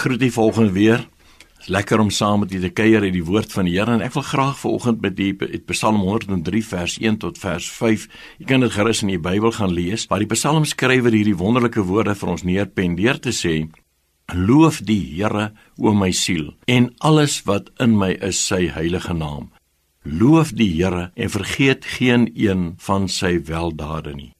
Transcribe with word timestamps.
groet 0.00 0.22
u 0.22 0.30
volgende 0.30 0.72
weer. 0.72 0.96
Dit 0.96 1.58
is 1.58 1.66
lekker 1.66 2.00
om 2.00 2.10
saam 2.10 2.40
met 2.40 2.52
u 2.52 2.60
te 2.60 2.68
kuier 2.68 3.02
uit 3.02 3.12
die 3.12 3.24
woord 3.24 3.52
van 3.52 3.66
die 3.68 3.74
Here 3.76 3.92
en 3.92 4.00
ek 4.00 4.14
wil 4.16 4.24
graag 4.24 4.56
vanoggend 4.58 5.02
met 5.04 5.18
u 5.20 5.58
Psalm 5.68 6.00
103 6.00 6.62
vers 6.64 6.94
1 6.98 7.18
tot 7.20 7.38
vers 7.38 7.66
5. 7.70 8.06
Jy 8.38 8.48
kan 8.48 8.64
dit 8.64 8.72
gerus 8.72 9.02
in 9.04 9.12
die 9.12 9.20
Bybel 9.20 9.52
gaan 9.52 9.74
lees 9.76 10.06
waar 10.08 10.24
die 10.24 10.30
psalmskrywer 10.30 11.12
hierdie 11.12 11.36
wonderlike 11.36 11.84
woorde 11.84 12.16
vir 12.16 12.32
ons 12.32 12.46
neerpen 12.48 12.96
deur 12.96 13.20
te 13.20 13.34
sê: 13.36 13.68
Loof 14.32 14.80
die 14.88 15.02
Here, 15.04 15.50
o 15.76 15.92
my 15.92 16.12
siel, 16.16 16.54
en 16.64 16.94
alles 17.04 17.42
wat 17.44 17.68
in 17.78 17.98
my 17.98 18.14
is, 18.24 18.40
sy 18.40 18.70
heilige 18.72 19.12
naam. 19.12 19.50
Loof 20.04 20.54
die 20.56 20.70
Here 20.78 21.10
en 21.14 21.36
vergeet 21.36 21.84
geen 21.98 22.30
een 22.32 22.70
van 22.80 23.08
sy 23.08 23.36
weldade 23.44 24.16
nie. 24.16 24.32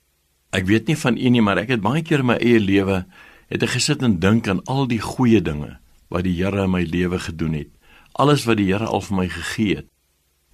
Ek 0.56 0.64
weet 0.66 0.88
nie 0.88 0.96
van 0.96 1.20
u 1.20 1.28
nie, 1.28 1.44
maar 1.44 1.60
ek 1.60 1.76
het 1.76 1.84
baie 1.84 2.00
keer 2.02 2.24
in 2.24 2.32
my 2.32 2.40
eie 2.40 2.62
lewe 2.62 3.04
het 3.50 3.64
ek 3.66 3.74
gesit 3.74 4.02
en 4.06 4.20
dink 4.22 4.48
aan 4.48 4.62
al 4.70 4.86
die 4.90 5.02
goeie 5.02 5.42
dinge 5.42 5.76
wat 6.10 6.24
die 6.26 6.36
Here 6.38 6.64
in 6.64 6.72
my 6.72 6.82
lewe 6.86 7.18
gedoen 7.18 7.54
het. 7.58 7.70
Alles 8.12 8.46
wat 8.46 8.58
die 8.58 8.68
Here 8.70 8.86
al 8.86 9.02
vir 9.02 9.16
my 9.16 9.26
gegee 9.30 9.80
het. 9.80 9.88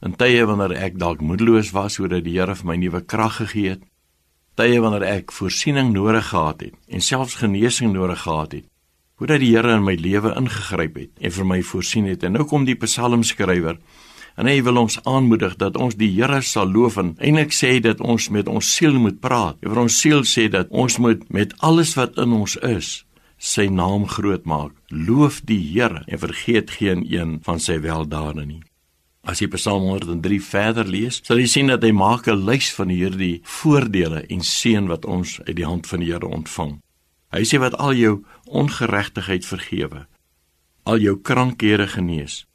In 0.05 0.17
tye 0.17 0.45
wanneer 0.49 0.75
ek 0.77 0.99
dalk 1.01 1.23
moedeloos 1.25 1.73
was, 1.77 1.97
sodat 1.97 2.25
die 2.25 2.37
Here 2.37 2.57
vir 2.57 2.69
my 2.69 2.77
nuwe 2.81 3.01
krag 3.05 3.39
gegee 3.41 3.77
het. 3.77 3.85
Tye 4.57 4.81
wanneer 4.81 5.05
ek 5.09 5.33
voorsiening 5.37 5.93
nodig 5.93 6.29
gehad 6.33 6.65
het 6.65 6.77
en 6.89 7.05
selfs 7.05 7.37
genesing 7.41 7.93
nodig 7.93 8.23
gehad 8.25 8.57
het. 8.57 8.67
Hoe 9.17 9.29
dat 9.29 9.41
die 9.41 9.53
Here 9.53 9.77
in 9.77 9.85
my 9.85 9.97
lewe 9.97 10.33
ingegryp 10.37 10.97
het 10.97 11.13
en 11.21 11.33
vir 11.33 11.49
my 11.53 11.61
voorsien 11.63 12.09
het. 12.09 12.25
En 12.25 12.37
nou 12.37 12.45
kom 12.49 12.65
die 12.65 12.77
psalmskrywer 12.81 13.81
En 14.37 14.47
hy 14.47 14.61
wil 14.63 14.77
ons 14.77 14.99
aanmoedig 15.09 15.57
dat 15.57 15.77
ons 15.81 15.97
die 15.97 16.11
Here 16.13 16.43
sal 16.45 16.69
loof 16.69 16.99
en 17.01 17.15
eintlik 17.17 17.55
sê 17.57 17.79
dat 17.81 18.01
ons 18.05 18.29
met 18.29 18.49
ons 18.49 18.75
siel 18.77 18.99
moet 19.01 19.17
praat. 19.21 19.57
Oor 19.65 19.87
ons 19.87 20.01
siel 20.01 20.25
sê 20.29 20.51
dat 20.53 20.69
ons 20.71 20.99
moet 21.01 21.23
met 21.33 21.55
alles 21.65 21.95
wat 21.97 22.19
in 22.21 22.37
ons 22.37 22.57
is 22.61 23.07
sy 23.37 23.67
naam 23.69 24.07
groot 24.09 24.45
maak. 24.49 24.73
Loof 24.89 25.43
die 25.49 25.61
Here 25.61 26.05
en 26.07 26.21
vergeet 26.21 26.71
geen 26.71 27.05
een 27.09 27.39
van 27.45 27.61
sy 27.61 27.79
weldade 27.81 28.47
nie. 28.47 28.63
As 29.27 29.41
jy 29.43 29.49
Psalm 29.51 29.89
103 29.91 30.39
verder 30.41 30.87
lees, 30.87 31.21
sal 31.27 31.41
jy 31.43 31.49
sien 31.51 31.73
dat 31.73 31.83
hy 31.83 31.91
maak 31.93 32.29
'n 32.29 32.47
lys 32.47 32.71
van 32.77 32.89
hierdie 32.89 33.41
voordele 33.43 34.23
en 34.31 34.41
seën 34.41 34.87
wat 34.87 35.05
ons 35.05 35.41
uit 35.49 35.57
die 35.57 35.67
hand 35.67 35.87
van 35.87 36.01
die 36.01 36.13
Here 36.13 36.27
ontvang. 36.27 36.79
Hy 37.33 37.43
sê 37.43 37.59
wat 37.59 37.75
al 37.75 37.93
jou 37.95 38.25
ongeregtigheid 38.47 39.45
vergewe, 39.45 40.07
al 40.85 40.99
jou 40.99 41.17
krankhede 41.21 41.89
genees, 41.89 42.47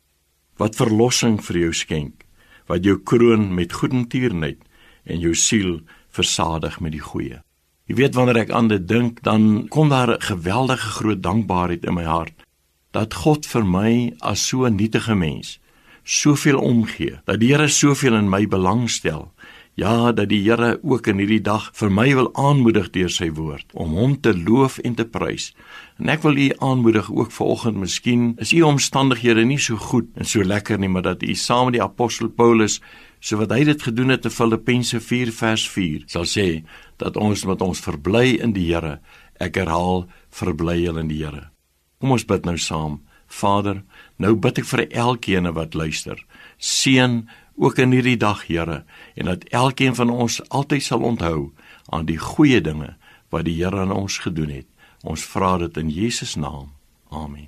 wat 0.62 0.78
verlossing 0.78 1.40
vir 1.42 1.58
jou 1.66 1.72
skenk, 1.74 2.26
wat 2.70 2.86
jou 2.86 3.00
kroon 3.02 3.50
met 3.58 3.74
goedertierenheid 3.74 4.62
en 5.10 5.24
jou 5.24 5.34
siel 5.36 5.80
versadig 6.14 6.78
met 6.80 6.94
die 6.94 7.02
goeie. 7.02 7.42
Jy 7.90 7.98
weet 7.98 8.16
wanneer 8.16 8.44
ek 8.46 8.54
aan 8.56 8.70
dit 8.70 8.86
dink, 8.88 9.24
dan 9.26 9.68
kom 9.74 9.90
daar 9.90 10.14
'n 10.14 10.22
geweldige 10.22 10.90
groot 10.98 11.22
dankbaarheid 11.24 11.86
in 11.86 11.94
my 11.94 12.06
hart 12.06 12.38
dat 12.92 13.14
God 13.14 13.48
vir 13.48 13.64
my 13.64 14.14
as 14.20 14.48
so 14.48 14.66
'n 14.66 14.76
nietige 14.76 15.16
mens 15.16 15.60
soveel 16.04 16.60
omgee, 16.60 17.20
dat 17.26 17.40
die 17.40 17.54
Here 17.54 17.68
soveel 17.68 18.16
in 18.16 18.30
my 18.30 18.48
belangstel 18.48 19.32
Ja, 19.80 20.12
dat 20.12 20.28
die 20.30 20.42
Here 20.44 20.80
ook 20.84 21.08
in 21.08 21.22
hierdie 21.22 21.42
dag 21.42 21.70
vir 21.80 21.92
my 21.96 22.10
wil 22.18 22.28
aanmoedig 22.36 22.90
deur 22.92 23.10
sy 23.10 23.30
woord 23.38 23.70
om 23.72 23.94
hom 23.96 24.18
te 24.20 24.34
loof 24.36 24.82
en 24.84 24.98
te 25.00 25.06
prys. 25.08 25.54
En 25.96 26.12
ek 26.12 26.26
wil 26.26 26.36
u 26.36 26.50
aanmoedig 26.60 27.08
ook 27.08 27.32
vanoggend, 27.32 27.80
miskien 27.80 28.26
is 28.44 28.52
u 28.52 28.62
omstandighede 28.68 29.46
nie 29.48 29.60
so 29.60 29.80
goed 29.80 30.10
en 30.20 30.28
so 30.28 30.44
lekker 30.44 30.80
nie, 30.80 30.90
maar 30.92 31.08
dat 31.08 31.24
u 31.24 31.36
saam 31.40 31.70
met 31.70 31.78
die 31.80 31.84
apostel 31.84 32.28
Paulus, 32.28 32.82
so 33.24 33.40
wat 33.40 33.54
hy 33.56 33.64
dit 33.70 33.82
gedoen 33.88 34.12
het 34.12 34.26
te 34.26 34.34
Filippense 34.34 35.00
4 35.00 35.32
vers 35.40 35.64
4, 35.70 36.04
sal 36.12 36.28
sê 36.28 36.48
dat 37.00 37.16
ons 37.16 37.46
met 37.48 37.64
ons 37.64 37.86
verbly 37.88 38.42
in 38.44 38.52
die 38.58 38.68
Here. 38.74 38.98
Ek 39.40 39.56
herhaal, 39.56 40.04
verbly 40.36 40.84
in 40.92 41.08
die 41.08 41.24
Here. 41.24 41.48
Kom 42.02 42.12
ons 42.12 42.28
bid 42.28 42.44
nou 42.46 42.58
saam. 42.60 43.00
Vader, 43.32 43.86
nou 44.20 44.36
bid 44.36 44.60
ek 44.60 44.68
vir 44.68 44.84
elkeen 44.92 45.48
wat 45.56 45.78
luister. 45.78 46.20
Seën 46.60 47.22
ook 47.56 47.78
in 47.78 47.92
hierdie 47.92 48.18
dag, 48.18 48.48
Here, 48.48 48.84
en 49.16 49.26
dat 49.26 49.44
elkeen 49.44 49.96
van 49.96 50.10
ons 50.10 50.42
altyd 50.50 50.84
sal 50.84 51.02
onthou 51.02 51.52
aan 51.90 52.06
die 52.06 52.18
goeie 52.18 52.62
dinge 52.62 52.96
wat 53.30 53.46
die 53.46 53.64
Here 53.64 53.80
aan 53.80 53.92
ons 53.92 54.18
gedoen 54.18 54.50
het. 54.50 54.68
Ons 55.04 55.26
vra 55.26 55.58
dit 55.58 55.78
in 55.78 55.90
Jesus 55.90 56.36
naam. 56.36 56.72
Amen. 57.10 57.48